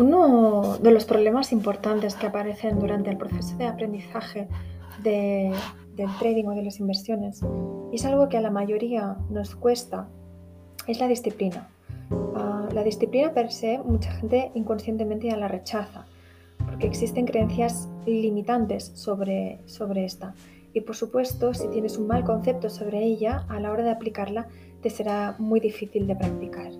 Uno 0.00 0.78
de 0.78 0.92
los 0.92 1.04
problemas 1.04 1.52
importantes 1.52 2.14
que 2.14 2.26
aparecen 2.26 2.78
durante 2.78 3.10
el 3.10 3.18
proceso 3.18 3.54
de 3.58 3.66
aprendizaje 3.66 4.48
del 5.04 5.52
trading 6.18 6.46
o 6.46 6.52
de 6.52 6.62
las 6.62 6.80
inversiones, 6.80 7.42
y 7.92 7.96
es 7.96 8.06
algo 8.06 8.30
que 8.30 8.38
a 8.38 8.40
la 8.40 8.50
mayoría 8.50 9.18
nos 9.28 9.54
cuesta, 9.54 10.08
es 10.86 11.00
la 11.00 11.06
disciplina. 11.06 11.68
Ah, 12.34 12.66
la 12.72 12.82
disciplina 12.82 13.34
per 13.34 13.52
se, 13.52 13.78
mucha 13.78 14.10
gente 14.12 14.50
inconscientemente 14.54 15.26
ya 15.26 15.36
la 15.36 15.48
rechaza, 15.48 16.06
porque 16.64 16.86
existen 16.86 17.26
creencias 17.26 17.90
limitantes 18.06 18.92
sobre, 18.94 19.60
sobre 19.66 20.06
esta. 20.06 20.32
Y 20.72 20.80
por 20.80 20.96
supuesto, 20.96 21.52
si 21.52 21.68
tienes 21.68 21.98
un 21.98 22.06
mal 22.06 22.24
concepto 22.24 22.70
sobre 22.70 23.04
ella, 23.04 23.44
a 23.50 23.60
la 23.60 23.70
hora 23.70 23.84
de 23.84 23.90
aplicarla 23.90 24.48
te 24.80 24.88
será 24.88 25.36
muy 25.38 25.60
difícil 25.60 26.06
de 26.06 26.16
practicar. 26.16 26.72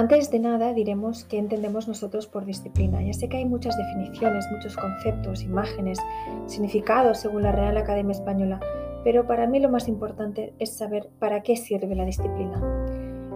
Antes 0.00 0.30
de 0.30 0.38
nada 0.38 0.72
diremos 0.72 1.26
qué 1.26 1.36
entendemos 1.36 1.86
nosotros 1.86 2.26
por 2.26 2.46
disciplina. 2.46 3.02
Ya 3.02 3.12
sé 3.12 3.28
que 3.28 3.36
hay 3.36 3.44
muchas 3.44 3.76
definiciones, 3.76 4.46
muchos 4.50 4.74
conceptos, 4.74 5.42
imágenes, 5.42 5.98
significados 6.46 7.18
según 7.18 7.42
la 7.42 7.52
Real 7.52 7.76
Academia 7.76 8.12
Española, 8.12 8.60
pero 9.04 9.26
para 9.26 9.46
mí 9.46 9.60
lo 9.60 9.68
más 9.68 9.88
importante 9.88 10.54
es 10.58 10.74
saber 10.74 11.10
para 11.18 11.42
qué 11.42 11.54
sirve 11.54 11.94
la 11.94 12.06
disciplina. 12.06 12.62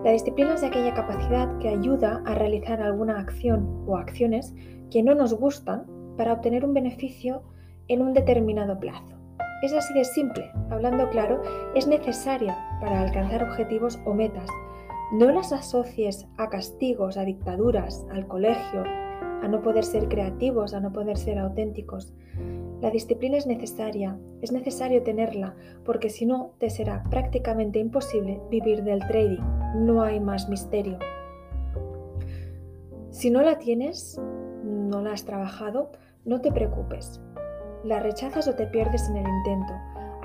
La 0.05 0.13
disciplina 0.13 0.55
es 0.55 0.63
aquella 0.63 0.95
capacidad 0.95 1.55
que 1.59 1.69
ayuda 1.69 2.23
a 2.25 2.35
realizar 2.35 2.81
alguna 2.81 3.21
acción 3.21 3.85
o 3.87 3.99
acciones 3.99 4.55
que 4.91 5.03
no 5.03 5.15
nos 5.15 5.35
gustan 5.35 5.85
para 6.17 6.33
obtener 6.33 6.65
un 6.65 6.73
beneficio 6.73 7.43
en 7.89 8.01
un 8.01 8.15
determinado 8.15 8.81
plazo. 8.81 9.19
Es 9.63 9.75
así 9.75 9.93
de 9.93 10.07
simple, 10.07 10.51
hablando 10.71 11.11
claro, 11.11 11.43
es 11.75 11.87
necesaria 11.87 12.57
para 12.81 13.03
alcanzar 13.03 13.43
objetivos 13.43 13.99
o 14.07 14.15
metas 14.15 14.49
no 15.13 15.31
las 15.31 15.53
asocies 15.53 16.27
a 16.37 16.49
castigos, 16.49 17.17
a 17.17 17.25
dictaduras, 17.25 18.07
al 18.11 18.27
colegio, 18.27 18.85
a 19.43 19.49
no 19.49 19.63
poder 19.63 19.85
ser 19.85 20.09
creativos, 20.09 20.75
a 20.75 20.81
no 20.81 20.93
poder 20.93 21.19
ser 21.19 21.39
auténticos. 21.39 22.15
La 22.81 22.91
disciplina 22.91 23.37
es 23.37 23.47
necesaria, 23.47 24.19
es 24.41 24.53
necesario 24.53 25.03
tenerla, 25.03 25.55
porque 25.85 26.11
si 26.11 26.27
no, 26.27 26.53
te 26.59 26.71
será 26.71 27.05
prácticamente 27.11 27.79
imposible 27.79 28.41
vivir 28.51 28.83
del 28.83 29.01
trading. 29.01 29.43
No 29.77 30.03
hay 30.03 30.21
más 30.21 30.49
misterio. 30.49 30.99
Si 33.11 33.31
no 33.31 33.43
la 33.43 33.59
tienes, 33.59 34.21
no 34.65 35.01
la 35.03 35.13
has 35.13 35.25
trabajado, 35.25 35.93
no 36.25 36.41
te 36.41 36.51
preocupes. 36.51 37.21
La 37.85 38.01
rechazas 38.01 38.49
o 38.49 38.55
te 38.55 38.67
pierdes 38.67 39.09
en 39.09 39.19
el 39.19 39.29
intento. 39.29 39.75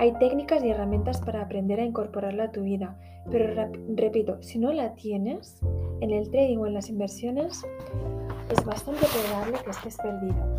Hay 0.00 0.12
técnicas 0.12 0.64
y 0.64 0.70
herramientas 0.70 1.20
para 1.20 1.42
aprender 1.42 1.78
a 1.78 1.84
incorporarla 1.84 2.44
a 2.44 2.50
tu 2.50 2.62
vida, 2.62 2.96
pero 3.30 3.68
repito, 3.94 4.42
si 4.42 4.58
no 4.58 4.72
la 4.72 4.94
tienes, 4.94 5.60
en 6.00 6.10
el 6.10 6.30
trading 6.30 6.56
o 6.56 6.66
en 6.66 6.72
las 6.72 6.88
inversiones, 6.88 7.62
es 8.50 8.64
bastante 8.64 9.04
probable 9.04 9.58
que 9.62 9.68
estés 9.68 9.98
perdido. 9.98 10.56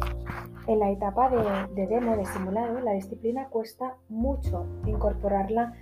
En 0.68 0.78
la 0.78 0.92
etapa 0.92 1.32
de, 1.74 1.88
demo, 1.88 2.16
de 2.18 2.26
simulado, 2.28 2.82
la 2.82 2.92
disciplina 2.92 3.48
cuesta 3.48 3.96
mucho 4.10 4.68
incorporarla 4.86 5.74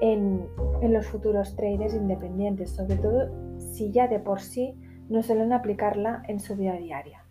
en, 0.00 0.46
en 0.80 0.92
los 0.92 1.08
futuros 1.08 1.56
traders 1.56 1.94
independientes, 1.94 2.70
sobre 2.70 2.98
todo 2.98 3.58
si 3.58 3.90
ya 3.90 4.06
de 4.06 4.20
por 4.20 4.40
sí 4.40 4.76
no 5.08 5.24
suelen 5.24 5.52
aplicarla 5.52 6.22
en 6.28 6.38
su 6.38 6.54
vida 6.54 6.74
diaria. 6.74 7.24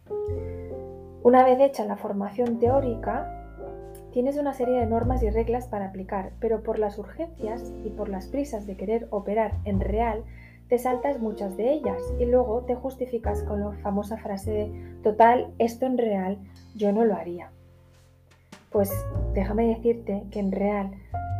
Una 1.23 1.45
vez 1.45 1.61
hecha 1.61 1.85
la 1.85 1.95
formación 1.95 2.59
teórica, 2.59 3.37
Tienes 4.17 4.39
una 4.39 4.53
serie 4.55 4.79
de 4.79 4.87
normas 4.87 5.21
y 5.21 5.29
reglas 5.29 5.67
para 5.67 5.85
aplicar, 5.85 6.31
pero 6.39 6.63
por 6.63 6.79
las 6.79 6.97
urgencias 6.97 7.71
y 7.85 7.91
por 7.91 8.09
las 8.09 8.25
prisas 8.25 8.65
de 8.65 8.75
querer 8.75 9.07
operar 9.11 9.53
en 9.63 9.79
real, 9.79 10.23
te 10.69 10.79
saltas 10.79 11.19
muchas 11.19 11.55
de 11.55 11.71
ellas 11.71 12.01
y 12.19 12.25
luego 12.25 12.61
te 12.61 12.73
justificas 12.73 13.43
con 13.43 13.59
la 13.59 13.73
famosa 13.83 14.17
frase 14.17 14.51
de 14.51 14.71
total, 15.03 15.53
esto 15.59 15.85
en 15.85 15.99
real 15.99 16.39
yo 16.75 16.91
no 16.91 17.05
lo 17.05 17.13
haría. 17.13 17.51
Pues 18.71 18.91
déjame 19.35 19.67
decirte 19.67 20.23
que 20.31 20.39
en 20.39 20.51
real 20.51 20.93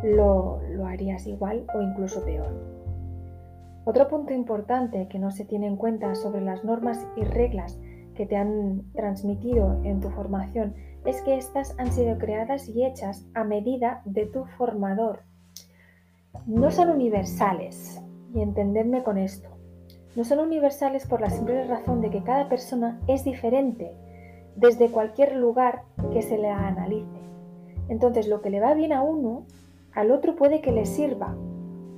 lo, 0.04 0.60
lo 0.70 0.86
harías 0.86 1.26
igual 1.26 1.66
o 1.74 1.82
incluso 1.82 2.24
peor. 2.24 2.52
Otro 3.86 4.06
punto 4.06 4.32
importante 4.32 5.08
que 5.08 5.18
no 5.18 5.32
se 5.32 5.44
tiene 5.44 5.66
en 5.66 5.74
cuenta 5.74 6.14
sobre 6.14 6.42
las 6.42 6.62
normas 6.62 7.04
y 7.16 7.24
reglas 7.24 7.76
que 8.18 8.26
te 8.26 8.36
han 8.36 8.82
transmitido 8.94 9.80
en 9.84 10.00
tu 10.00 10.10
formación 10.10 10.74
es 11.04 11.22
que 11.22 11.36
éstas 11.36 11.76
han 11.78 11.92
sido 11.92 12.18
creadas 12.18 12.68
y 12.68 12.84
hechas 12.84 13.24
a 13.32 13.44
medida 13.44 14.02
de 14.04 14.26
tu 14.26 14.44
formador. 14.44 15.20
No 16.44 16.72
son 16.72 16.90
universales, 16.90 18.02
y 18.34 18.40
entendedme 18.40 19.04
con 19.04 19.18
esto. 19.18 19.48
No 20.16 20.24
son 20.24 20.40
universales 20.40 21.06
por 21.06 21.20
la 21.20 21.30
simple 21.30 21.64
razón 21.64 22.00
de 22.00 22.10
que 22.10 22.24
cada 22.24 22.48
persona 22.48 23.00
es 23.06 23.22
diferente 23.22 23.94
desde 24.56 24.90
cualquier 24.90 25.36
lugar 25.36 25.82
que 26.12 26.22
se 26.22 26.38
le 26.38 26.48
analice. 26.48 27.20
Entonces, 27.88 28.26
lo 28.26 28.42
que 28.42 28.50
le 28.50 28.58
va 28.58 28.74
bien 28.74 28.92
a 28.92 29.00
uno, 29.00 29.46
al 29.92 30.10
otro 30.10 30.34
puede 30.34 30.60
que 30.60 30.72
le 30.72 30.86
sirva, 30.86 31.36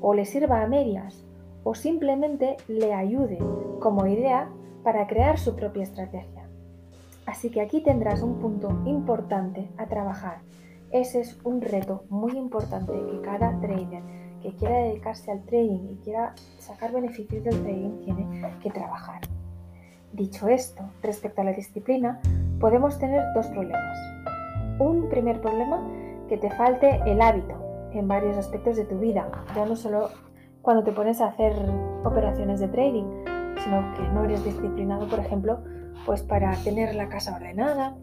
o 0.03 0.13
le 0.13 0.27
sirva 0.27 0.61
a 0.61 0.69
medias, 0.69 1.25
o 1.65 1.75
simplemente 1.75 2.59
le 2.69 2.93
ayude 2.93 3.39
como 3.81 4.07
idea 4.07 4.51
para 4.83 5.07
crear 5.07 5.39
su 5.39 5.57
propia 5.57 5.83
estrategia. 5.83 6.49
Así 7.27 7.51
que 7.51 7.61
aquí 7.61 7.83
tendrás 7.83 8.23
un 8.23 8.39
punto 8.39 8.83
importante 8.87 9.69
a 9.77 9.87
trabajar. 9.87 10.39
Ese 10.91 11.21
es 11.21 11.39
un 11.45 11.61
reto 11.61 12.05
muy 12.09 12.33
importante 12.33 12.93
que 12.93 13.21
cada 13.21 13.61
trader 13.61 14.03
que 14.43 14.55
quiera 14.55 14.77
dedicarse 14.79 15.31
al 15.31 15.43
trading 15.45 15.91
y 15.91 15.97
quiera 16.03 16.35
sacar 16.59 16.93
beneficios 16.93 17.45
del 17.45 17.63
trading 17.63 18.05
tiene 18.05 18.27
que 18.63 18.71
trabajar. 18.71 19.21
Dicho 20.13 20.49
esto, 20.49 20.83
respecto 21.03 21.43
a 21.43 21.45
la 21.45 21.53
disciplina, 21.53 22.21
podemos 22.59 22.99
tener 22.99 23.23
dos 23.35 23.47
problemas. 23.49 23.97
Un 24.81 25.09
primer 25.09 25.41
problema, 25.41 25.87
que 26.29 26.37
te 26.37 26.51
falte 26.51 27.01
el 27.07 27.21
hábito 27.21 27.55
en 27.93 28.09
varios 28.09 28.37
aspectos 28.37 28.77
de 28.77 28.85
tu 28.85 28.99
vida, 28.99 29.31
ya 29.55 29.67
no 29.67 29.77
solo 29.77 30.09
cuando 30.63 30.83
te 30.83 30.93
pones 30.93 31.21
a 31.21 31.27
hacer 31.27 31.55
operaciones 32.05 32.61
de 32.61 32.69
trading, 32.69 33.05
sino 33.65 33.95
que 33.95 34.03
no 34.09 34.25
eres 34.25 34.45
disciplinado, 34.45 35.09
por 35.09 35.19
ejemplo, 35.19 35.61
pues 36.07 36.23
para 36.23 36.53
tener 36.65 36.95
la 36.95 37.09
casa 37.09 37.37
ordenada, 37.37 37.97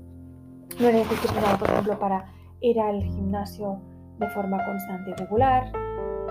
no 0.80 0.88
eres 0.88 1.10
disciplinado, 1.10 1.58
por 1.58 1.70
ejemplo, 1.70 2.00
para 2.00 2.26
ir 2.62 2.80
al 2.80 3.02
gimnasio 3.02 3.80
de 4.20 4.30
forma 4.30 4.64
constante 4.66 5.12
y 5.12 5.14
regular, 5.14 5.72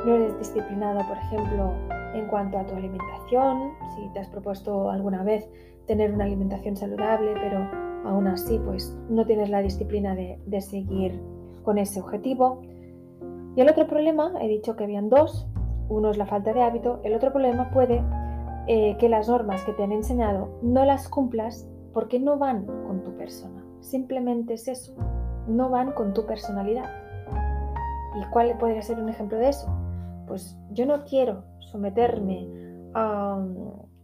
no 0.05 0.15
eres 0.15 0.39
disciplinado, 0.39 1.07
por 1.07 1.17
ejemplo, 1.17 1.73
en 2.15 2.27
cuanto 2.27 2.59
a 2.59 2.65
tu 2.65 2.75
alimentación, 2.75 3.73
si 3.95 4.09
te 4.13 4.21
has 4.21 4.29
propuesto 4.29 4.91
alguna 4.91 5.23
vez 5.23 5.49
tener 5.87 6.13
una 6.13 6.25
alimentación 6.25 6.77
saludable, 6.77 7.35
pero 7.35 7.69
aún 8.05 8.27
así 8.27 8.59
pues 8.65 8.97
no 9.09 9.25
tienes 9.25 9.51
la 9.51 9.63
disciplina 9.63 10.15
de, 10.15 10.41
de 10.47 10.61
seguir 10.61 11.21
con 11.63 11.79
ese 11.79 12.01
objetivo. 12.01 12.63
Y 13.57 13.61
el 13.61 13.69
otro 13.69 13.87
problema, 13.87 14.33
he 14.41 14.49
dicho 14.49 14.77
que 14.77 14.85
habían 14.85 15.09
dos, 15.09 15.49
uno 15.89 16.11
es 16.11 16.19
la 16.19 16.27
falta 16.27 16.53
de 16.53 16.63
hábito, 16.63 17.01
el 17.05 17.15
otro 17.15 17.33
problema 17.33 17.71
puede 17.71 18.03
eh, 18.69 18.97
que 18.99 19.09
las 19.09 19.29
normas 19.29 19.63
que 19.65 19.73
te 19.73 19.85
han 19.85 19.93
enseñado 19.93 20.49
no 20.63 20.85
las 20.85 21.09
cumplas 21.09 21.69
porque 21.93 22.19
no 22.19 22.37
van 22.37 22.67
con 22.67 23.03
tu 23.05 23.17
persona. 23.17 23.65
Simplemente 23.81 24.55
es 24.55 24.67
eso, 24.69 24.95
no 25.47 25.71
van 25.71 25.93
con 25.93 26.13
tu 26.13 26.27
personalidad. 26.27 26.91
¿Y 28.21 28.25
cuál 28.33 28.57
podría 28.59 28.83
ser 28.83 28.99
un 28.99 29.09
ejemplo 29.09 29.39
de 29.39 29.51
eso? 29.51 29.69
Pues 30.27 30.59
yo 30.73 30.85
no 30.85 31.05
quiero 31.05 31.45
someterme 31.61 32.49
a, 32.95 33.45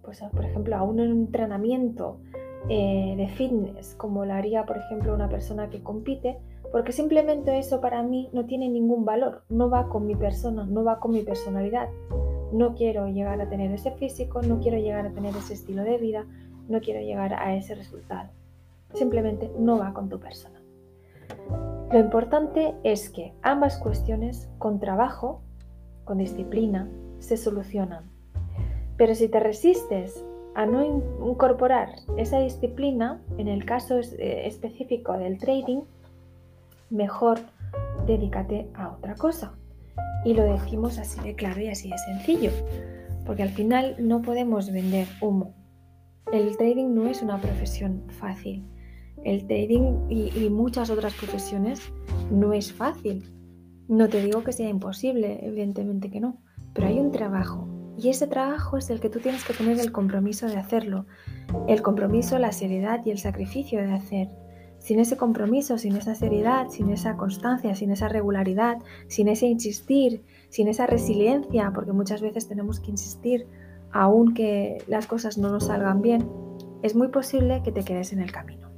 pues 0.03 0.23
por 0.33 0.45
ejemplo, 0.45 0.77
a 0.77 0.83
un 0.83 1.01
entrenamiento 1.01 2.21
eh, 2.69 3.15
de 3.17 3.29
fitness 3.29 3.95
como 3.97 4.25
lo 4.25 4.35
haría, 4.35 4.65
por 4.65 4.77
ejemplo, 4.77 5.13
una 5.13 5.29
persona 5.29 5.69
que 5.69 5.83
compite, 5.83 6.39
porque 6.71 6.93
simplemente 6.93 7.59
eso 7.59 7.81
para 7.81 8.03
mí 8.03 8.31
no 8.33 8.47
tiene 8.47 8.69
ningún 8.69 9.05
valor, 9.05 9.43
no 9.49 9.69
va 9.69 9.89
con 9.89 10.07
mi 10.07 10.15
persona, 10.15 10.65
no 10.67 10.85
va 10.85 11.01
con 11.01 11.11
mi 11.11 11.23
personalidad 11.23 11.89
no 12.53 12.75
quiero 12.75 13.09
llegar 13.09 13.41
a 13.41 13.49
tener 13.49 13.73
ese 13.73 13.93
físico, 13.93 14.43
no 14.43 14.61
quiero 14.61 14.79
llegar 14.79 15.07
a 15.07 15.11
tener 15.11 15.35
ese 15.37 15.55
estilo 15.55 15.83
de 15.83 15.99
vida, 15.99 16.27
no 16.69 16.81
quiero 16.81 17.01
llegar 17.01 17.35
a 17.35 17.55
ese 17.55 17.75
resultado. 17.75 18.31
Simplemente 18.95 19.51
no 19.59 19.79
va 19.79 19.93
con 19.95 20.09
tu 20.09 20.21
persona. 20.21 20.61
Lo 21.91 21.99
importante 21.99 22.75
es 22.85 23.11
que 23.11 23.33
ambas 23.43 23.79
cuestiones 23.79 24.49
con 24.59 24.81
trabajo, 24.81 25.41
con 26.05 26.19
disciplina, 26.19 26.89
se 27.19 27.37
solucionan. 27.37 28.11
Pero 28.97 29.15
si 29.15 29.29
te 29.29 29.41
resistes 29.41 30.25
a 30.55 30.67
no 30.67 30.85
incorporar 31.27 31.91
esa 32.17 32.39
disciplina, 32.39 33.21
en 33.39 33.49
el 33.49 33.65
caso 33.65 33.99
eh, 33.99 34.47
específico 34.47 35.15
del 35.15 35.39
trading, 35.39 35.83
mejor 36.91 37.41
dedícate 38.07 38.69
a 38.75 38.91
otra 38.91 39.15
cosa. 39.15 39.55
Y 40.25 40.35
lo 40.35 40.45
decimos 40.45 40.99
así 40.99 41.21
de 41.21 41.35
claro 41.35 41.61
y 41.61 41.69
así 41.69 41.91
de 41.91 41.99
sencillo, 41.99 42.51
porque 43.27 43.43
al 43.43 43.51
final 43.51 43.97
no 43.99 44.23
podemos 44.23 44.71
vender 44.71 45.07
humo. 45.21 45.55
El 46.33 46.57
trading 46.57 46.95
no 46.95 47.09
es 47.09 47.23
una 47.23 47.41
profesión 47.41 48.05
fácil. 48.09 48.65
El 49.25 49.47
trading 49.47 50.09
y, 50.09 50.49
muchas 50.49 50.91
otras 50.91 51.15
profesiones 51.15 51.81
no 52.31 52.53
es 52.53 52.73
fácil. 52.73 53.25
No 53.89 54.09
te 54.09 54.23
digo 54.23 54.43
que 54.43 54.53
sea 54.53 54.69
imposible, 54.69 55.41
evidentemente 55.43 56.11
que 56.11 56.21
no, 56.21 56.41
pero 56.73 56.87
hay 56.87 56.99
un 56.99 57.11
trabajo 57.11 57.69
Y 57.99 58.09
ese 58.09 58.27
trabajo 58.27 58.79
es 58.79 58.89
el 58.91 59.01
que 59.01 59.11
tú 59.11 59.19
tienes 59.19 59.45
que 59.45 59.53
tener 59.53 59.79
el 59.79 59.93
compromiso 59.93 60.47
de 60.47 60.57
hacerlo, 60.57 61.07
el 61.69 61.83
compromiso, 61.83 62.39
la 62.39 62.53
seriedad 62.53 63.05
y 63.05 63.11
el 63.11 63.19
sacrificio 63.19 63.81
de 63.81 63.93
hacer. 63.93 64.29
Sin 64.83 64.99
ese 64.99 65.17
compromiso, 65.17 65.79
sin 65.79 65.97
esa 65.97 66.17
seriedad, 66.17 66.69
sin 66.69 66.91
esa 66.91 67.17
constancia, 67.17 67.77
sin 67.77 67.93
esa 67.93 68.09
regularidad, 68.09 68.79
sin 69.07 69.29
ese 69.29 69.47
insistir, 69.47 70.25
sin 70.49 70.67
esa 70.67 70.87
resiliencia, 70.87 71.71
porque 71.73 71.93
muchas 71.93 72.21
veces 72.21 72.49
tenemos 72.49 72.81
que 72.81 72.91
insistir 72.91 73.47
aun 73.93 74.35
que 74.35 74.83
las 74.89 75.07
cosas 75.07 75.39
no 75.39 75.51
nos 75.51 75.67
salgan 75.67 76.03
bien, 76.03 76.29
es 76.83 76.97
muy 76.97 77.09
posible 77.09 77.63
que 77.63 77.71
te 77.71 77.85
quedes 77.85 78.13
en 78.13 78.21
el 78.21 78.33
camino. 78.33 78.72